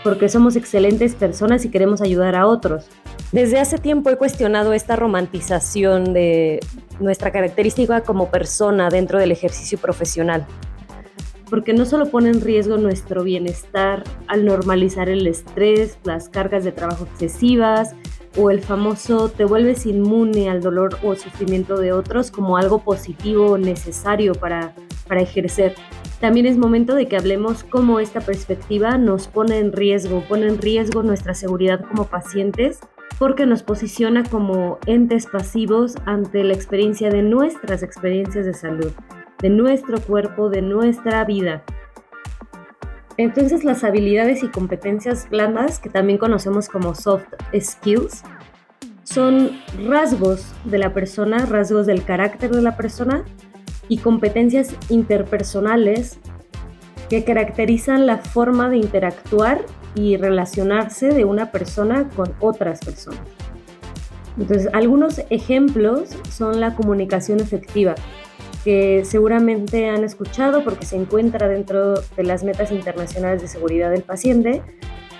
porque 0.02 0.30
somos 0.30 0.56
excelentes 0.56 1.14
personas 1.14 1.66
y 1.66 1.70
queremos 1.70 2.00
ayudar 2.00 2.36
a 2.36 2.46
otros. 2.46 2.88
Desde 3.32 3.60
hace 3.60 3.78
tiempo 3.78 4.10
he 4.10 4.16
cuestionado 4.16 4.72
esta 4.72 4.96
romantización 4.96 6.12
de 6.12 6.60
nuestra 6.98 7.30
característica 7.30 8.02
como 8.02 8.30
persona 8.30 8.88
dentro 8.88 9.18
del 9.18 9.30
ejercicio 9.30 9.78
profesional 9.78 10.46
porque 11.50 11.72
no 11.74 11.84
solo 11.84 12.06
pone 12.06 12.30
en 12.30 12.40
riesgo 12.40 12.78
nuestro 12.78 13.24
bienestar 13.24 14.04
al 14.28 14.44
normalizar 14.44 15.08
el 15.08 15.26
estrés, 15.26 15.98
las 16.04 16.28
cargas 16.28 16.64
de 16.64 16.70
trabajo 16.70 17.04
excesivas 17.04 17.94
o 18.38 18.50
el 18.50 18.60
famoso 18.60 19.28
te 19.28 19.44
vuelves 19.44 19.84
inmune 19.84 20.48
al 20.48 20.60
dolor 20.60 20.96
o 21.02 21.16
sufrimiento 21.16 21.76
de 21.76 21.92
otros 21.92 22.30
como 22.30 22.56
algo 22.56 22.78
positivo 22.84 23.52
o 23.52 23.58
necesario 23.58 24.34
para, 24.34 24.72
para 25.08 25.22
ejercer. 25.22 25.74
También 26.20 26.46
es 26.46 26.56
momento 26.56 26.94
de 26.94 27.08
que 27.08 27.16
hablemos 27.16 27.64
cómo 27.64 27.98
esta 27.98 28.20
perspectiva 28.20 28.96
nos 28.98 29.26
pone 29.26 29.58
en 29.58 29.72
riesgo, 29.72 30.22
pone 30.28 30.46
en 30.46 30.58
riesgo 30.58 31.02
nuestra 31.02 31.34
seguridad 31.34 31.80
como 31.84 32.04
pacientes 32.04 32.78
porque 33.20 33.46
nos 33.46 33.62
posiciona 33.62 34.24
como 34.24 34.80
entes 34.86 35.26
pasivos 35.26 35.94
ante 36.06 36.42
la 36.42 36.54
experiencia 36.54 37.10
de 37.10 37.22
nuestras 37.22 37.84
experiencias 37.84 38.44
de 38.46 38.54
salud 38.54 38.90
de 39.40 39.50
nuestro 39.50 40.00
cuerpo, 40.00 40.48
de 40.48 40.62
nuestra 40.62 41.24
vida. 41.24 41.62
Entonces 43.16 43.64
las 43.64 43.84
habilidades 43.84 44.42
y 44.42 44.48
competencias 44.48 45.28
blandas, 45.28 45.78
que 45.78 45.90
también 45.90 46.18
conocemos 46.18 46.68
como 46.68 46.94
soft 46.94 47.26
skills, 47.58 48.22
son 49.04 49.50
rasgos 49.86 50.54
de 50.64 50.78
la 50.78 50.94
persona, 50.94 51.44
rasgos 51.44 51.86
del 51.86 52.04
carácter 52.04 52.50
de 52.50 52.62
la 52.62 52.76
persona 52.76 53.24
y 53.88 53.98
competencias 53.98 54.74
interpersonales 54.88 56.18
que 57.08 57.24
caracterizan 57.24 58.06
la 58.06 58.18
forma 58.18 58.70
de 58.70 58.76
interactuar 58.76 59.60
y 59.94 60.16
relacionarse 60.16 61.08
de 61.08 61.24
una 61.24 61.50
persona 61.50 62.08
con 62.14 62.32
otras 62.40 62.80
personas. 62.80 63.20
Entonces, 64.38 64.68
algunos 64.72 65.20
ejemplos 65.30 66.10
son 66.30 66.60
la 66.60 66.74
comunicación 66.74 67.40
efectiva, 67.40 67.94
que 68.64 69.04
seguramente 69.04 69.88
han 69.88 70.04
escuchado 70.04 70.64
porque 70.64 70.86
se 70.86 70.96
encuentra 70.96 71.48
dentro 71.48 71.94
de 72.16 72.24
las 72.24 72.44
metas 72.44 72.70
internacionales 72.70 73.42
de 73.42 73.48
seguridad 73.48 73.90
del 73.90 74.02
paciente. 74.02 74.62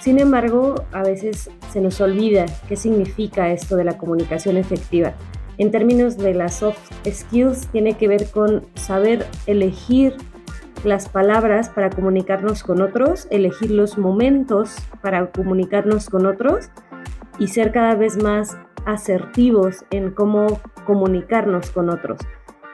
Sin 0.00 0.18
embargo, 0.18 0.86
a 0.92 1.02
veces 1.02 1.50
se 1.72 1.80
nos 1.80 2.00
olvida 2.00 2.46
qué 2.68 2.76
significa 2.76 3.50
esto 3.50 3.76
de 3.76 3.84
la 3.84 3.98
comunicación 3.98 4.56
efectiva. 4.56 5.14
En 5.58 5.70
términos 5.70 6.16
de 6.16 6.32
las 6.32 6.54
soft 6.54 6.90
skills, 7.06 7.66
tiene 7.68 7.94
que 7.94 8.08
ver 8.08 8.30
con 8.30 8.64
saber 8.74 9.26
elegir 9.46 10.16
las 10.84 11.08
palabras 11.08 11.68
para 11.68 11.90
comunicarnos 11.90 12.62
con 12.62 12.80
otros, 12.80 13.26
elegir 13.30 13.70
los 13.70 13.98
momentos 13.98 14.76
para 15.02 15.30
comunicarnos 15.30 16.08
con 16.08 16.26
otros 16.26 16.70
y 17.38 17.48
ser 17.48 17.72
cada 17.72 17.94
vez 17.94 18.22
más 18.22 18.56
asertivos 18.86 19.84
en 19.90 20.10
cómo 20.10 20.60
comunicarnos 20.86 21.70
con 21.70 21.90
otros. 21.90 22.20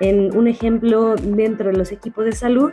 En 0.00 0.36
un 0.36 0.46
ejemplo 0.46 1.16
dentro 1.16 1.70
de 1.70 1.76
los 1.76 1.90
equipos 1.90 2.24
de 2.24 2.32
salud 2.32 2.72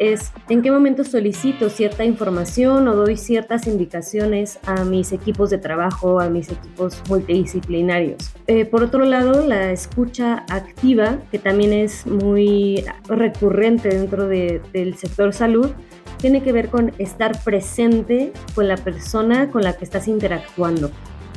es 0.00 0.32
en 0.48 0.62
qué 0.62 0.72
momento 0.72 1.04
solicito 1.04 1.68
cierta 1.68 2.04
información 2.04 2.88
o 2.88 2.96
doy 2.96 3.18
ciertas 3.18 3.66
indicaciones 3.66 4.58
a 4.66 4.84
mis 4.84 5.12
equipos 5.12 5.50
de 5.50 5.58
trabajo, 5.58 6.20
a 6.20 6.30
mis 6.30 6.50
equipos 6.50 7.02
multidisciplinarios. 7.08 8.32
Eh, 8.46 8.64
por 8.64 8.82
otro 8.82 9.04
lado, 9.04 9.46
la 9.46 9.70
escucha 9.70 10.46
activa, 10.48 11.18
que 11.30 11.38
también 11.38 11.74
es 11.74 12.06
muy 12.06 12.82
recurrente 13.08 13.90
dentro 13.90 14.26
del 14.26 14.96
sector 14.96 15.34
salud, 15.34 15.70
tiene 16.16 16.42
que 16.42 16.52
ver 16.52 16.70
con 16.70 16.92
estar 16.98 17.38
presente 17.44 18.32
con 18.54 18.68
la 18.68 18.78
persona 18.78 19.50
con 19.50 19.62
la 19.62 19.74
que 19.74 19.84
estás 19.84 20.08
interactuando. 20.08 20.90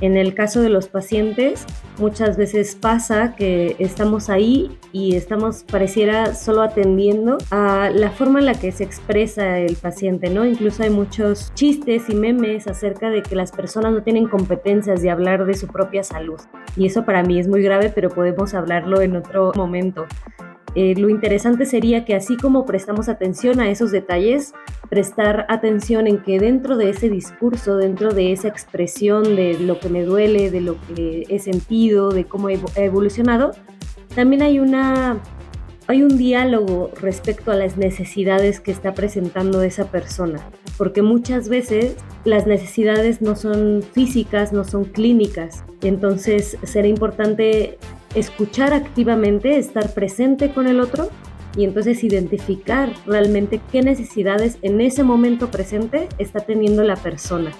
En 0.03 0.17
el 0.17 0.33
caso 0.33 0.60
de 0.60 0.67
los 0.67 0.89
pacientes, 0.89 1.65
muchas 1.98 2.36
veces 2.36 2.75
pasa 2.75 3.38
que 3.38 3.77
estamos 3.79 4.29
ahí 4.29 4.77
y 4.91 5.15
estamos, 5.15 5.63
pareciera, 5.63 6.36
solo 6.36 6.62
atendiendo 6.62 7.38
a 7.51 7.89
la 7.89 8.12
forma 8.12 8.39
en 8.39 8.48
la 8.48 8.53
que 8.53 8.74
se 8.74 8.83
expresa 8.83 9.60
el 9.60 9.77
paciente, 9.77 10.29
¿no? 10.29 10.43
Incluso 10.43 10.83
hay 10.83 10.89
muchos 10.89 11.53
chistes 11.53 12.10
y 12.10 12.15
memes 12.15 12.67
acerca 12.67 13.10
de 13.12 13.24
que 13.24 13.38
las 13.38 13.53
personas 13.53 13.93
no 13.93 14.03
tienen 14.03 14.27
competencias 14.27 15.01
de 15.01 15.10
hablar 15.10 15.45
de 15.45 15.53
su 15.53 15.67
propia 15.67 16.03
salud. 16.03 16.41
Y 16.75 16.86
eso 16.86 17.05
para 17.05 17.24
mí 17.24 17.39
es 17.39 17.48
muy 17.48 17.63
grave, 17.63 17.89
pero 17.89 18.10
podemos 18.10 18.53
hablarlo 18.53 19.00
en 19.00 19.15
otro 19.15 19.53
momento. 19.55 20.05
Eh, 20.75 20.96
lo 20.98 21.10
interesante 21.10 21.65
sería 21.65 22.03
que 22.03 22.15
así 22.15 22.36
como 22.36 22.65
prestamos 22.65 23.08
atención 23.08 23.60
a 23.60 23.70
esos 23.70 23.92
detalles, 23.92 24.53
prestar 24.89 25.46
atención 25.50 26.08
en 26.08 26.18
que 26.20 26.39
dentro 26.39 26.77
de 26.77 26.89
ese 26.89 27.10
discurso, 27.10 27.77
dentro 27.77 28.13
de 28.13 28.32
esa 28.32 28.48
expresión 28.48 29.36
de 29.36 29.60
lo 29.60 29.80
que 29.80 29.89
me 29.89 30.03
duele, 30.03 30.50
de 30.50 30.62
lo 30.62 30.77
que 30.88 31.25
he 31.30 31.39
sentido, 31.39 32.10
de 32.10 32.25
cómo 32.25 32.50
he 32.50 32.60
evolucionado, 32.75 33.51
también 34.15 34.42
hay 34.42 34.60
una 34.60 35.20
hay 35.88 36.01
un 36.01 36.18
diálogo 36.18 36.92
respecto 37.01 37.51
a 37.51 37.56
las 37.56 37.75
necesidades 37.77 38.62
que 38.62 38.72
está 38.72 38.94
presentando 38.94 39.62
esa 39.62 39.92
persona, 39.92 40.39
porque 40.77 41.01
muchas 41.01 41.50
veces 41.50 41.98
las 42.24 42.48
necesidades 42.48 43.22
no 43.22 43.36
son 43.36 43.84
físicas, 43.92 44.53
no 44.53 44.63
son 44.63 44.86
clínicas. 44.86 45.65
Entonces 45.82 46.58
será 46.63 46.88
importante 46.88 47.77
escuchar 48.15 48.74
activamente, 48.74 49.58
estar 49.58 49.93
presente 49.93 50.53
con 50.53 50.67
el 50.67 50.79
otro 50.79 51.10
y 51.55 51.63
entonces 51.63 52.03
identificar 52.03 52.93
realmente 53.05 53.62
qué 53.72 53.82
necesidades 53.82 54.58
en 54.62 54.82
ese 54.82 55.03
momento 55.03 55.51
presente 55.51 56.10
está 56.17 56.41
teniendo 56.41 56.84
la 56.84 56.96
persona. 56.96 57.51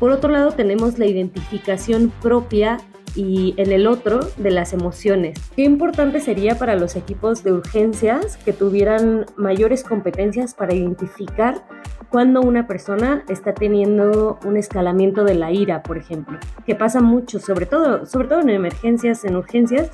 Por 0.00 0.10
otro 0.10 0.30
lado, 0.30 0.52
tenemos 0.52 0.98
la 0.98 1.06
identificación 1.06 2.12
propia 2.20 2.78
y 3.16 3.54
en 3.56 3.72
el 3.72 3.86
otro 3.86 4.20
de 4.36 4.50
las 4.50 4.72
emociones. 4.72 5.38
Qué 5.56 5.62
importante 5.62 6.20
sería 6.20 6.56
para 6.56 6.76
los 6.76 6.94
equipos 6.94 7.42
de 7.42 7.52
urgencias 7.52 8.36
que 8.36 8.52
tuvieran 8.52 9.26
mayores 9.36 9.82
competencias 9.82 10.54
para 10.54 10.74
identificar 10.74 11.64
cuando 12.10 12.40
una 12.40 12.66
persona 12.66 13.24
está 13.28 13.52
teniendo 13.54 14.38
un 14.44 14.56
escalamiento 14.56 15.24
de 15.24 15.34
la 15.34 15.50
ira, 15.50 15.82
por 15.82 15.98
ejemplo, 15.98 16.38
que 16.64 16.74
pasa 16.74 17.00
mucho, 17.00 17.40
sobre 17.40 17.66
todo, 17.66 18.06
sobre 18.06 18.28
todo 18.28 18.40
en 18.40 18.50
emergencias, 18.50 19.24
en 19.24 19.36
urgencias, 19.36 19.90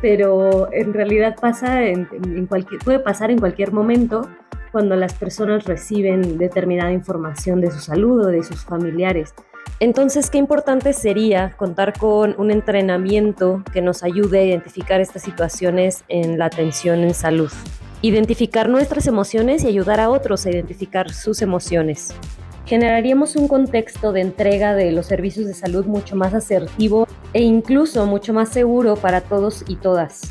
pero 0.00 0.72
en 0.72 0.92
realidad 0.92 1.36
pasa 1.40 1.80
puede 2.84 2.98
pasar 3.00 3.30
en 3.30 3.38
cualquier 3.38 3.72
momento 3.72 4.28
cuando 4.70 4.94
las 4.94 5.14
personas 5.14 5.64
reciben 5.64 6.38
determinada 6.38 6.92
información 6.92 7.60
de 7.60 7.70
su 7.70 7.80
salud 7.80 8.26
o 8.26 8.28
de 8.28 8.42
sus 8.42 8.62
familiares. 8.64 9.34
Entonces, 9.80 10.30
qué 10.30 10.38
importante 10.38 10.92
sería 10.92 11.56
contar 11.56 11.98
con 11.98 12.34
un 12.38 12.50
entrenamiento 12.50 13.62
que 13.72 13.82
nos 13.82 14.02
ayude 14.02 14.38
a 14.38 14.44
identificar 14.44 15.00
estas 15.00 15.22
situaciones 15.22 16.04
en 16.08 16.38
la 16.38 16.46
atención 16.46 17.00
en 17.04 17.14
salud 17.14 17.50
identificar 18.02 18.68
nuestras 18.68 19.06
emociones 19.06 19.64
y 19.64 19.68
ayudar 19.68 20.00
a 20.00 20.10
otros 20.10 20.46
a 20.46 20.50
identificar 20.50 21.10
sus 21.12 21.42
emociones. 21.42 22.14
Generaríamos 22.66 23.36
un 23.36 23.48
contexto 23.48 24.12
de 24.12 24.20
entrega 24.20 24.74
de 24.74 24.92
los 24.92 25.06
servicios 25.06 25.46
de 25.46 25.54
salud 25.54 25.86
mucho 25.86 26.16
más 26.16 26.34
asertivo 26.34 27.06
e 27.32 27.42
incluso 27.42 28.06
mucho 28.06 28.32
más 28.32 28.48
seguro 28.48 28.96
para 28.96 29.20
todos 29.20 29.64
y 29.68 29.76
todas. 29.76 30.22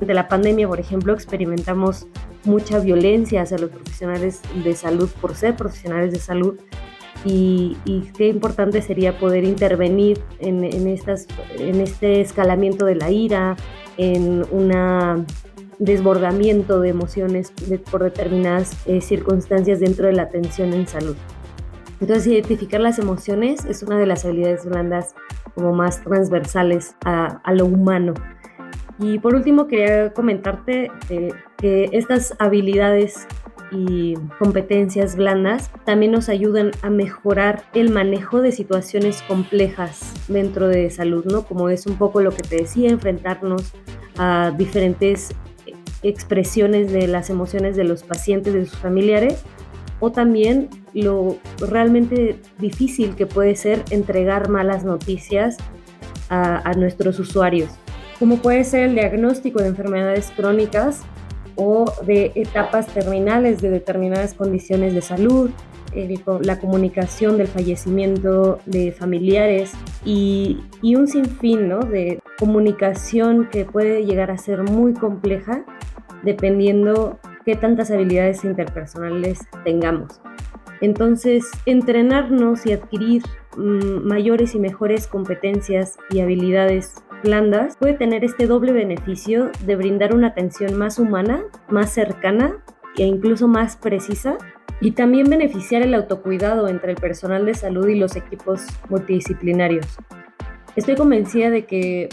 De 0.00 0.14
la 0.14 0.28
pandemia, 0.28 0.68
por 0.68 0.80
ejemplo, 0.80 1.14
experimentamos 1.14 2.06
mucha 2.44 2.78
violencia 2.78 3.42
hacia 3.42 3.58
los 3.58 3.70
profesionales 3.70 4.40
de 4.64 4.74
salud 4.74 5.08
por 5.20 5.34
ser 5.34 5.56
profesionales 5.56 6.12
de 6.12 6.18
salud 6.18 6.58
y, 7.24 7.76
qué 8.16 8.28
importante 8.28 8.82
sería 8.82 9.18
poder 9.18 9.44
intervenir 9.44 10.20
en, 10.40 10.64
estas, 10.88 11.26
en 11.58 11.80
este 11.80 12.20
escalamiento 12.20 12.84
de 12.84 12.96
la 12.96 13.10
ira, 13.10 13.56
en 13.96 14.44
una 14.50 15.24
desbordamiento 15.78 16.80
de 16.80 16.90
emociones 16.90 17.52
por 17.90 18.04
determinadas 18.04 18.86
eh, 18.86 19.00
circunstancias 19.00 19.80
dentro 19.80 20.06
de 20.06 20.12
la 20.12 20.22
atención 20.22 20.72
en 20.72 20.86
salud. 20.86 21.16
Entonces, 22.00 22.26
identificar 22.28 22.80
las 22.80 22.98
emociones 22.98 23.64
es 23.64 23.82
una 23.82 23.98
de 23.98 24.06
las 24.06 24.24
habilidades 24.24 24.64
blandas 24.64 25.14
como 25.54 25.72
más 25.72 26.02
transversales 26.02 26.96
a, 27.04 27.40
lo 27.52 27.66
humano. 27.66 28.14
Y 28.98 29.18
por 29.18 29.34
último, 29.34 29.66
quería 29.66 30.12
comentarte 30.12 30.90
eh, 31.10 31.32
que 31.58 31.90
estas 31.92 32.34
habilidades 32.38 33.26
y 33.72 34.14
competencias 34.38 35.16
blandas 35.16 35.70
también 35.84 36.12
nos 36.12 36.28
ayudan 36.28 36.72
a 36.82 36.90
mejorar 36.90 37.64
el 37.74 37.90
manejo 37.90 38.40
de 38.40 38.52
situaciones 38.52 39.22
complejas 39.22 40.12
dentro 40.28 40.68
de 40.68 40.90
salud, 40.90 41.24
¿no? 41.24 41.44
Como 41.44 41.68
es 41.68 41.86
un 41.86 41.96
poco 41.96 42.20
lo 42.20 42.30
que 42.32 42.42
te 42.42 42.56
decía, 42.56 42.90
enfrentarnos 42.90 43.72
a 44.18 44.52
diferentes 44.56 45.34
expresiones 46.02 46.92
de 46.92 47.06
las 47.06 47.30
emociones 47.30 47.76
de 47.76 47.84
los 47.84 48.02
pacientes, 48.02 48.52
de 48.52 48.66
sus 48.66 48.78
familiares, 48.78 49.42
o 50.00 50.10
también 50.10 50.68
lo 50.94 51.38
realmente 51.58 52.36
difícil 52.58 53.14
que 53.14 53.26
puede 53.26 53.54
ser 53.54 53.84
entregar 53.90 54.48
malas 54.48 54.84
noticias 54.84 55.56
a, 56.28 56.68
a 56.68 56.74
nuestros 56.74 57.18
usuarios, 57.20 57.70
como 58.18 58.38
puede 58.38 58.64
ser 58.64 58.88
el 58.88 58.94
diagnóstico 58.94 59.60
de 59.60 59.68
enfermedades 59.68 60.32
crónicas 60.36 61.02
o 61.56 61.92
de 62.06 62.32
etapas 62.34 62.86
terminales 62.88 63.60
de 63.60 63.70
determinadas 63.70 64.34
condiciones 64.34 64.94
de 64.94 65.02
salud, 65.02 65.50
la 66.40 66.58
comunicación 66.58 67.36
del 67.36 67.48
fallecimiento 67.48 68.58
de 68.64 68.92
familiares 68.92 69.72
y, 70.04 70.58
y 70.80 70.94
un 70.96 71.06
sinfín 71.06 71.68
¿no? 71.68 71.80
de 71.80 72.20
comunicación 72.38 73.48
que 73.50 73.64
puede 73.64 74.04
llegar 74.06 74.30
a 74.30 74.38
ser 74.38 74.62
muy 74.62 74.94
compleja 74.94 75.64
dependiendo 76.22 77.18
qué 77.44 77.56
tantas 77.56 77.90
habilidades 77.90 78.44
interpersonales 78.44 79.40
tengamos. 79.64 80.20
Entonces, 80.80 81.48
entrenarnos 81.66 82.66
y 82.66 82.72
adquirir 82.72 83.22
mm, 83.56 84.06
mayores 84.06 84.54
y 84.54 84.58
mejores 84.58 85.06
competencias 85.06 85.96
y 86.10 86.20
habilidades 86.20 86.94
puede 87.78 87.94
tener 87.94 88.24
este 88.24 88.46
doble 88.46 88.72
beneficio 88.72 89.50
de 89.64 89.76
brindar 89.76 90.14
una 90.14 90.28
atención 90.28 90.76
más 90.76 90.98
humana, 90.98 91.44
más 91.68 91.92
cercana 91.92 92.56
e 92.96 93.04
incluso 93.04 93.46
más 93.46 93.76
precisa 93.76 94.38
y 94.80 94.92
también 94.92 95.30
beneficiar 95.30 95.82
el 95.82 95.94
autocuidado 95.94 96.68
entre 96.68 96.90
el 96.92 96.96
personal 96.96 97.46
de 97.46 97.54
salud 97.54 97.86
y 97.88 97.94
los 97.94 98.16
equipos 98.16 98.62
multidisciplinarios. 98.88 99.86
Estoy 100.74 100.96
convencida 100.96 101.50
de 101.50 101.64
que 101.64 102.08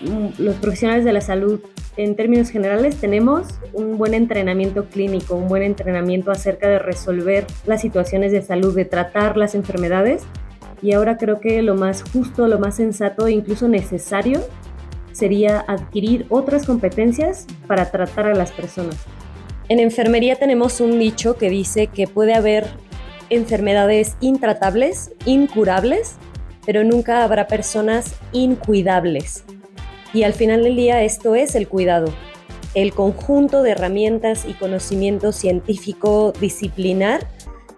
mm, 0.00 0.42
los 0.42 0.56
profesionales 0.56 1.04
de 1.04 1.12
la 1.14 1.22
salud 1.22 1.60
en 1.96 2.14
términos 2.14 2.50
generales 2.50 2.96
tenemos 2.96 3.60
un 3.72 3.96
buen 3.96 4.14
entrenamiento 4.14 4.86
clínico, 4.86 5.36
un 5.36 5.48
buen 5.48 5.62
entrenamiento 5.62 6.30
acerca 6.30 6.68
de 6.68 6.78
resolver 6.78 7.46
las 7.66 7.80
situaciones 7.80 8.30
de 8.32 8.42
salud, 8.42 8.74
de 8.74 8.84
tratar 8.84 9.36
las 9.36 9.54
enfermedades 9.54 10.26
y 10.82 10.92
ahora 10.92 11.16
creo 11.16 11.40
que 11.40 11.62
lo 11.62 11.74
más 11.74 12.02
justo, 12.12 12.46
lo 12.48 12.58
más 12.58 12.76
sensato 12.76 13.26
e 13.26 13.32
incluso 13.32 13.68
necesario 13.68 14.40
sería 15.12 15.64
adquirir 15.66 16.26
otras 16.28 16.66
competencias 16.66 17.46
para 17.66 17.90
tratar 17.90 18.26
a 18.26 18.34
las 18.34 18.52
personas. 18.52 18.96
En 19.68 19.78
enfermería 19.78 20.36
tenemos 20.36 20.80
un 20.80 20.98
dicho 20.98 21.36
que 21.36 21.50
dice 21.50 21.88
que 21.88 22.06
puede 22.06 22.34
haber 22.34 22.66
enfermedades 23.28 24.16
intratables, 24.20 25.12
incurables, 25.26 26.16
pero 26.66 26.84
nunca 26.84 27.24
habrá 27.24 27.46
personas 27.46 28.14
incuidables. 28.32 29.44
Y 30.12 30.24
al 30.24 30.32
final 30.32 30.64
del 30.64 30.76
día 30.76 31.02
esto 31.02 31.34
es 31.36 31.54
el 31.54 31.68
cuidado, 31.68 32.12
el 32.74 32.92
conjunto 32.92 33.62
de 33.62 33.70
herramientas 33.70 34.44
y 34.44 34.54
conocimiento 34.54 35.32
científico 35.32 36.32
disciplinar 36.40 37.26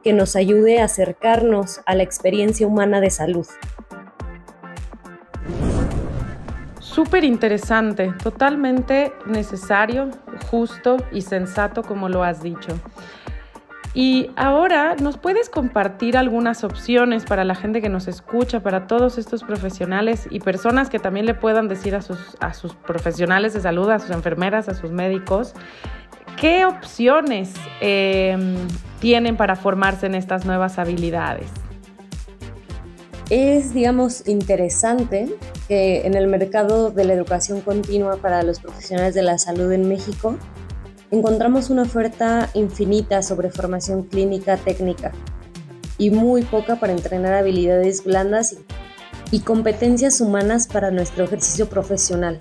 que 0.02 0.12
nos 0.12 0.36
ayude 0.36 0.80
a 0.80 0.84
acercarnos 0.84 1.80
a 1.86 1.94
la 1.94 2.02
experiencia 2.02 2.66
humana 2.66 3.00
de 3.00 3.10
salud. 3.10 3.46
Súper 6.80 7.24
interesante, 7.24 8.12
totalmente 8.22 9.12
necesario, 9.26 10.10
justo 10.50 10.98
y 11.10 11.22
sensato 11.22 11.82
como 11.82 12.08
lo 12.08 12.22
has 12.22 12.42
dicho. 12.42 12.78
Y 13.94 14.30
ahora 14.36 14.96
nos 14.96 15.18
puedes 15.18 15.50
compartir 15.50 16.16
algunas 16.16 16.64
opciones 16.64 17.24
para 17.24 17.44
la 17.44 17.54
gente 17.54 17.82
que 17.82 17.90
nos 17.90 18.08
escucha, 18.08 18.60
para 18.60 18.86
todos 18.86 19.18
estos 19.18 19.44
profesionales 19.44 20.26
y 20.30 20.40
personas 20.40 20.88
que 20.88 20.98
también 20.98 21.26
le 21.26 21.34
puedan 21.34 21.68
decir 21.68 21.94
a 21.94 22.00
sus, 22.00 22.36
a 22.40 22.54
sus 22.54 22.74
profesionales 22.74 23.52
de 23.52 23.60
salud, 23.60 23.90
a 23.90 23.98
sus 23.98 24.10
enfermeras, 24.10 24.68
a 24.70 24.74
sus 24.74 24.90
médicos, 24.92 25.54
qué 26.42 26.66
opciones 26.66 27.50
em, 27.80 28.56
tienen 29.00 29.36
para 29.36 29.54
formarse 29.54 30.06
en 30.06 30.16
estas 30.16 30.44
nuevas 30.44 30.76
habilidades. 30.76 31.46
Es, 33.30 33.72
digamos, 33.72 34.26
interesante 34.26 35.32
que 35.68 36.04
en 36.04 36.14
el 36.14 36.26
mercado 36.26 36.90
de 36.90 37.04
la 37.04 37.12
educación 37.12 37.60
continua 37.60 38.16
para 38.16 38.42
los 38.42 38.58
profesionales 38.58 39.14
de 39.14 39.22
la 39.22 39.38
salud 39.38 39.70
en 39.70 39.88
México 39.88 40.36
encontramos 41.12 41.70
una 41.70 41.82
oferta 41.82 42.50
infinita 42.54 43.22
sobre 43.22 43.48
formación 43.50 44.02
clínica 44.02 44.56
técnica 44.56 45.12
y 45.96 46.10
muy 46.10 46.42
poca 46.42 46.74
para 46.74 46.92
entrenar 46.92 47.34
habilidades 47.34 48.02
blandas 48.02 48.56
y 49.30 49.40
competencias 49.40 50.20
humanas 50.20 50.66
para 50.66 50.90
nuestro 50.90 51.22
ejercicio 51.22 51.68
profesional. 51.68 52.40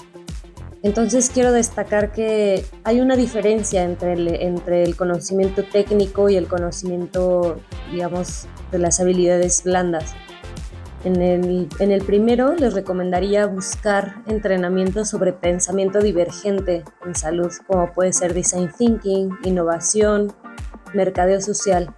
Entonces 0.83 1.29
quiero 1.29 1.51
destacar 1.51 2.11
que 2.11 2.65
hay 2.83 3.01
una 3.01 3.15
diferencia 3.15 3.83
entre 3.83 4.13
el, 4.13 4.27
entre 4.35 4.83
el 4.83 4.95
conocimiento 4.95 5.63
técnico 5.63 6.29
y 6.29 6.37
el 6.37 6.47
conocimiento, 6.47 7.59
digamos, 7.91 8.47
de 8.71 8.79
las 8.79 8.99
habilidades 8.99 9.63
blandas. 9.63 10.13
En 11.03 11.21
el, 11.21 11.67
en 11.79 11.91
el, 11.91 12.03
primero 12.03 12.55
les 12.55 12.73
recomendaría 12.73 13.47
buscar 13.47 14.23
entrenamiento 14.27 15.03
sobre 15.03 15.33
pensamiento 15.33 15.99
divergente 15.99 16.83
en 17.05 17.15
salud, 17.15 17.51
como 17.67 17.91
puede 17.91 18.13
ser 18.13 18.33
design 18.33 18.71
thinking, 18.75 19.29
innovación, 19.43 20.31
mercadeo 20.93 21.41
social. 21.41 21.93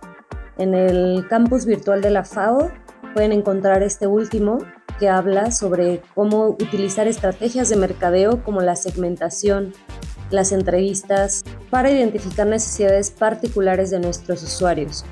En 0.57 0.73
el 0.73 1.25
campus 1.27 1.65
virtual 1.65 2.01
de 2.01 2.11
la 2.11 2.23
FAO 2.23 2.71
pueden 3.13 3.33
encontrar 3.33 3.83
este 3.83 4.07
último 4.07 4.59
que 4.99 5.09
habla 5.09 5.51
sobre 5.51 6.01
cómo 6.15 6.47
utilizar 6.49 7.07
estrategias 7.07 7.69
de 7.69 7.75
mercadeo 7.75 8.43
como 8.43 8.61
la 8.61 8.75
segmentación, 8.75 9.73
las 10.31 10.51
entrevistas, 10.51 11.43
para 11.69 11.91
identificar 11.91 12.47
necesidades 12.47 13.11
particulares 13.11 13.89
de 13.91 13.99
nuestros 13.99 14.43
usuarios. 14.43 15.05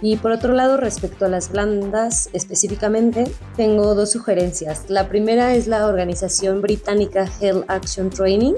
Y 0.00 0.16
por 0.16 0.32
otro 0.32 0.52
lado, 0.52 0.76
respecto 0.76 1.24
a 1.24 1.28
las 1.28 1.52
blandas 1.52 2.28
específicamente, 2.32 3.24
tengo 3.56 3.94
dos 3.94 4.10
sugerencias. 4.10 4.90
La 4.90 5.08
primera 5.08 5.54
es 5.54 5.68
la 5.68 5.86
organización 5.86 6.60
británica 6.60 7.24
Health 7.40 7.64
Action 7.68 8.10
Training, 8.10 8.54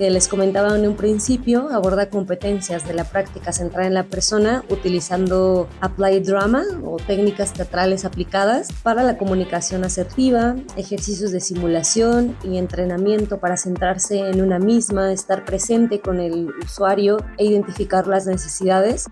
que 0.00 0.08
les 0.08 0.28
comentaba 0.28 0.74
en 0.74 0.88
un 0.88 0.96
principio, 0.96 1.68
aborda 1.70 2.08
competencias 2.08 2.88
de 2.88 2.94
la 2.94 3.04
práctica 3.04 3.52
centrada 3.52 3.86
en 3.86 3.92
la 3.92 4.04
persona 4.04 4.64
utilizando 4.70 5.68
applied 5.82 6.26
drama 6.26 6.64
o 6.82 6.96
técnicas 6.96 7.52
teatrales 7.52 8.06
aplicadas 8.06 8.68
para 8.82 9.02
la 9.02 9.18
comunicación 9.18 9.84
asertiva, 9.84 10.56
ejercicios 10.78 11.32
de 11.32 11.40
simulación 11.40 12.34
y 12.42 12.56
entrenamiento 12.56 13.40
para 13.40 13.58
centrarse 13.58 14.20
en 14.20 14.40
una 14.40 14.58
misma, 14.58 15.12
estar 15.12 15.44
presente 15.44 16.00
con 16.00 16.18
el 16.18 16.48
usuario 16.64 17.18
e 17.36 17.44
identificar 17.44 18.06
las 18.06 18.26
necesidades. 18.26 19.10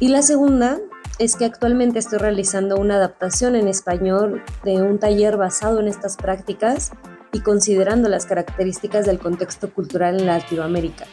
Y 0.00 0.08
la 0.08 0.22
segunda 0.22 0.80
es 1.20 1.36
que 1.36 1.44
actualmente 1.44 2.00
estoy 2.00 2.18
realizando 2.18 2.76
una 2.76 2.96
adaptación 2.96 3.54
en 3.54 3.68
español 3.68 4.42
de 4.64 4.82
un 4.82 4.98
taller 4.98 5.36
basado 5.36 5.78
en 5.78 5.86
estas 5.86 6.16
prácticas 6.16 6.90
y 7.36 7.40
considerando 7.40 8.08
las 8.08 8.24
características 8.24 9.04
del 9.04 9.18
contexto 9.18 9.70
cultural 9.70 10.18
en 10.18 10.26
Latinoamérica. 10.26 11.04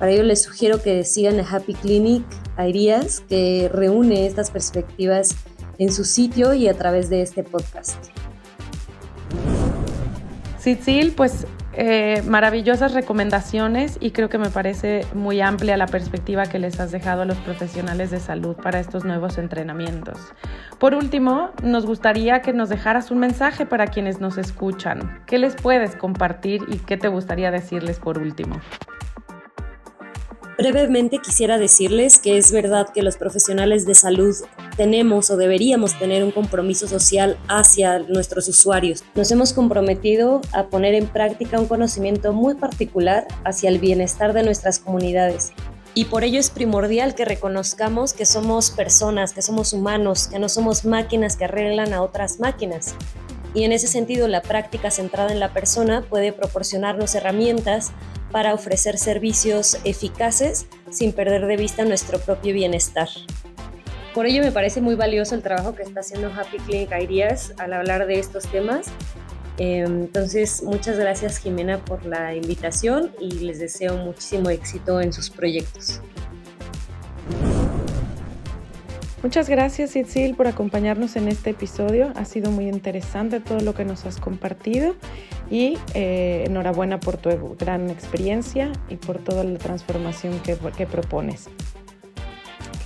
Para 0.00 0.10
ello 0.10 0.24
les 0.24 0.42
sugiero 0.42 0.82
que 0.82 1.04
sigan 1.04 1.38
a 1.38 1.48
Happy 1.48 1.74
Clinic 1.74 2.24
Ideas, 2.58 3.20
que 3.20 3.70
reúne 3.72 4.26
estas 4.26 4.50
perspectivas 4.50 5.36
en 5.78 5.92
su 5.92 6.04
sitio 6.04 6.52
y 6.52 6.66
a 6.66 6.74
través 6.74 7.10
de 7.10 7.22
este 7.22 7.44
podcast. 7.44 7.96
Sitzil, 10.58 11.12
pues 11.12 11.46
eh, 11.74 12.22
maravillosas 12.26 12.92
recomendaciones 12.92 13.96
y 14.00 14.10
creo 14.10 14.28
que 14.28 14.38
me 14.38 14.50
parece 14.50 15.06
muy 15.14 15.40
amplia 15.40 15.76
la 15.76 15.86
perspectiva 15.86 16.46
que 16.46 16.58
les 16.58 16.78
has 16.80 16.92
dejado 16.92 17.22
a 17.22 17.24
los 17.24 17.38
profesionales 17.38 18.10
de 18.10 18.20
salud 18.20 18.56
para 18.56 18.78
estos 18.78 19.04
nuevos 19.04 19.38
entrenamientos. 19.38 20.18
Por 20.78 20.94
último, 20.94 21.50
nos 21.62 21.86
gustaría 21.86 22.42
que 22.42 22.52
nos 22.52 22.68
dejaras 22.68 23.10
un 23.10 23.18
mensaje 23.18 23.64
para 23.64 23.86
quienes 23.86 24.20
nos 24.20 24.36
escuchan. 24.36 25.22
¿Qué 25.26 25.38
les 25.38 25.54
puedes 25.54 25.96
compartir 25.96 26.62
y 26.68 26.76
qué 26.76 26.96
te 26.96 27.08
gustaría 27.08 27.50
decirles 27.50 27.98
por 27.98 28.18
último? 28.18 28.60
Brevemente 30.58 31.18
quisiera 31.18 31.58
decirles 31.58 32.18
que 32.18 32.36
es 32.36 32.52
verdad 32.52 32.88
que 32.92 33.02
los 33.02 33.16
profesionales 33.16 33.86
de 33.86 33.94
salud 33.94 34.34
tenemos 34.76 35.30
o 35.30 35.36
deberíamos 35.36 35.98
tener 35.98 36.24
un 36.24 36.30
compromiso 36.30 36.88
social 36.88 37.38
hacia 37.48 37.98
nuestros 38.00 38.48
usuarios. 38.48 39.04
Nos 39.14 39.30
hemos 39.30 39.52
comprometido 39.52 40.40
a 40.52 40.68
poner 40.68 40.94
en 40.94 41.06
práctica 41.06 41.60
un 41.60 41.66
conocimiento 41.66 42.32
muy 42.32 42.54
particular 42.54 43.26
hacia 43.44 43.68
el 43.68 43.78
bienestar 43.78 44.32
de 44.32 44.42
nuestras 44.42 44.78
comunidades. 44.78 45.52
Y 45.94 46.06
por 46.06 46.24
ello 46.24 46.40
es 46.40 46.48
primordial 46.48 47.14
que 47.14 47.26
reconozcamos 47.26 48.14
que 48.14 48.24
somos 48.24 48.70
personas, 48.70 49.34
que 49.34 49.42
somos 49.42 49.74
humanos, 49.74 50.26
que 50.28 50.38
no 50.38 50.48
somos 50.48 50.86
máquinas 50.86 51.36
que 51.36 51.44
arreglan 51.44 51.92
a 51.92 52.02
otras 52.02 52.40
máquinas. 52.40 52.94
Y 53.54 53.64
en 53.64 53.72
ese 53.72 53.86
sentido, 53.86 54.28
la 54.28 54.40
práctica 54.40 54.90
centrada 54.90 55.32
en 55.32 55.40
la 55.40 55.52
persona 55.52 56.02
puede 56.08 56.32
proporcionarnos 56.32 57.14
herramientas 57.14 57.92
para 58.30 58.54
ofrecer 58.54 58.96
servicios 58.96 59.76
eficaces 59.84 60.66
sin 60.90 61.12
perder 61.12 61.46
de 61.46 61.58
vista 61.58 61.84
nuestro 61.84 62.18
propio 62.18 62.54
bienestar. 62.54 63.08
Por 64.14 64.26
ello 64.26 64.42
me 64.42 64.52
parece 64.52 64.80
muy 64.80 64.94
valioso 64.94 65.34
el 65.34 65.42
trabajo 65.42 65.74
que 65.74 65.82
está 65.82 66.00
haciendo 66.00 66.32
Happy 66.32 66.58
Clinic 66.58 66.90
Ideas 67.00 67.54
al 67.58 67.72
hablar 67.72 68.06
de 68.06 68.18
estos 68.18 68.46
temas 68.48 68.92
Em, 69.58 70.02
entonces, 70.02 70.62
muchas 70.62 70.98
gracias 70.98 71.38
Jimena 71.38 71.78
por 71.84 72.04
la 72.06 72.34
invitación 72.34 73.12
y 73.20 73.30
les 73.40 73.58
deseo 73.58 73.96
muchísimo 73.96 74.50
éxito 74.50 75.00
en 75.00 75.12
sus 75.12 75.30
proyectos. 75.30 76.00
Muchas 79.22 79.48
gracias 79.48 79.94
Itzil 79.94 80.34
por 80.34 80.48
acompañarnos 80.48 81.14
en 81.14 81.28
este 81.28 81.50
episodio. 81.50 82.12
Ha 82.16 82.24
sido 82.24 82.50
muy 82.50 82.68
interesante 82.68 83.38
todo 83.38 83.60
lo 83.60 83.72
que 83.72 83.84
nos 83.84 84.04
has 84.04 84.16
compartido 84.16 84.96
y 85.48 85.78
eh, 85.94 86.44
enhorabuena 86.46 86.98
por 86.98 87.18
tu 87.18 87.54
gran 87.56 87.88
experiencia 87.88 88.72
y 88.88 88.96
por 88.96 89.18
toda 89.18 89.44
la 89.44 89.58
transformación 89.58 90.40
que 90.40 90.86
propones. 90.86 91.48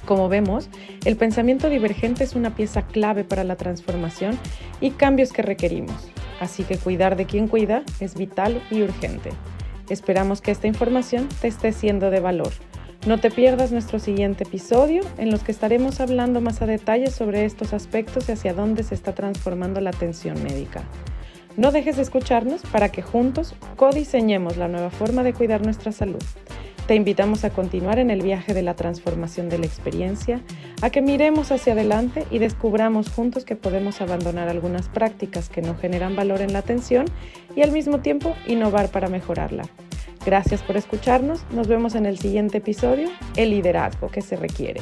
Como 0.07 0.29
vemos, 0.29 0.71
el 1.05 1.16
pensamiento 1.16 1.69
divergente 1.69 2.23
es 2.23 2.37
una 2.37 2.55
pieza 2.55 2.83
clave 2.83 3.25
para 3.25 3.42
la 3.42 3.57
transformación 3.57 4.38
y 4.81 4.92
cambios 4.92 5.33
que 5.33 5.42
requerimos. 5.42 6.09
Así 6.38 6.62
que 6.62 6.79
cuidar 6.79 7.16
de 7.16 7.27
quien 7.27 7.49
cuida 7.49 7.83
es 7.99 8.14
vital 8.14 8.62
y 8.71 8.83
urgente. 8.83 9.31
Esperamos 9.90 10.40
que 10.40 10.53
esta 10.53 10.69
información 10.69 11.29
te 11.40 11.49
esté 11.49 11.73
siendo 11.73 12.11
de 12.11 12.21
valor. 12.21 12.53
No 13.07 13.19
te 13.19 13.31
pierdas 13.31 13.73
nuestro 13.73 13.99
siguiente 13.99 14.45
episodio 14.45 15.03
en 15.19 15.31
los 15.31 15.42
que 15.42 15.53
estaremos 15.53 16.01
hablando 16.01 16.40
más 16.40 16.62
a 16.62 16.66
detalle 16.66 17.11
sobre 17.11 17.45
estos 17.45 17.73
aspectos 17.73 18.29
y 18.29 18.33
hacia 18.33 18.55
dónde 18.55 18.85
se 18.85 18.95
está 18.95 19.14
transformando 19.14 19.81
la 19.81 19.90
atención 19.90 20.40
médica. 20.42 20.83
No 21.57 21.73
dejes 21.73 21.97
de 21.97 22.03
escucharnos 22.03 22.62
para 22.62 22.90
que 22.90 23.03
juntos 23.03 23.55
codiseñemos 23.77 24.57
la 24.57 24.69
nueva 24.69 24.90
forma 24.90 25.23
de 25.23 25.33
cuidar 25.33 25.64
nuestra 25.64 25.90
salud. 25.90 26.23
Te 26.87 26.94
invitamos 26.94 27.44
a 27.44 27.51
continuar 27.51 27.99
en 27.99 28.11
el 28.11 28.22
viaje 28.22 28.55
de 28.55 28.62
la 28.62 28.77
transformación 28.77 29.49
de 29.49 29.59
la 29.59 29.66
experiencia, 29.66 30.40
a 30.83 30.90
que 30.90 31.03
miremos 31.03 31.51
hacia 31.51 31.72
adelante 31.72 32.25
y 32.31 32.38
descubramos 32.38 33.11
juntos 33.11 33.44
que 33.44 33.57
podemos 33.57 34.01
abandonar 34.01 34.49
algunas 34.49 34.88
prácticas 34.88 35.49
que 35.49 35.62
no 35.62 35.77
generan 35.77 36.14
valor 36.14 36.42
en 36.42 36.53
la 36.53 36.61
atención 36.61 37.07
y 37.57 37.62
al 37.62 37.72
mismo 37.72 37.99
tiempo 37.99 38.37
innovar 38.46 38.88
para 38.90 39.09
mejorarla. 39.09 39.64
Gracias 40.25 40.62
por 40.62 40.77
escucharnos, 40.77 41.44
nos 41.51 41.66
vemos 41.66 41.96
en 41.96 42.07
el 42.07 42.18
siguiente 42.18 42.59
episodio, 42.59 43.09
El 43.35 43.51
liderazgo 43.51 44.09
que 44.09 44.22
se 44.22 44.37
requiere. 44.37 44.81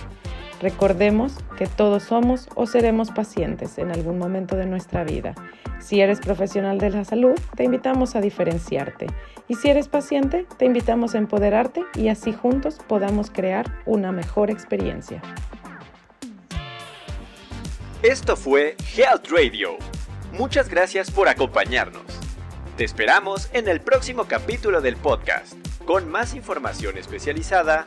Recordemos 0.60 1.34
que 1.56 1.66
todos 1.66 2.04
somos 2.04 2.48
o 2.54 2.66
seremos 2.66 3.10
pacientes 3.10 3.78
en 3.78 3.90
algún 3.90 4.18
momento 4.18 4.56
de 4.56 4.66
nuestra 4.66 5.04
vida. 5.04 5.34
Si 5.80 6.00
eres 6.00 6.20
profesional 6.20 6.78
de 6.78 6.90
la 6.90 7.04
salud, 7.04 7.34
te 7.56 7.64
invitamos 7.64 8.16
a 8.16 8.20
diferenciarte. 8.20 9.06
Y 9.48 9.56
si 9.56 9.68
eres 9.68 9.88
paciente, 9.88 10.46
te 10.56 10.64
invitamos 10.64 11.14
a 11.14 11.18
empoderarte 11.18 11.82
y 11.94 12.08
así 12.08 12.32
juntos 12.32 12.78
podamos 12.88 13.30
crear 13.30 13.66
una 13.84 14.12
mejor 14.12 14.50
experiencia. 14.50 15.20
Esto 18.02 18.36
fue 18.36 18.76
Health 18.96 19.28
Radio. 19.30 19.76
Muchas 20.32 20.68
gracias 20.68 21.10
por 21.10 21.28
acompañarnos. 21.28 22.02
Te 22.76 22.84
esperamos 22.84 23.48
en 23.52 23.68
el 23.68 23.80
próximo 23.80 24.24
capítulo 24.24 24.80
del 24.80 24.96
podcast, 24.96 25.54
con 25.84 26.10
más 26.10 26.34
información 26.34 26.98
especializada 26.98 27.86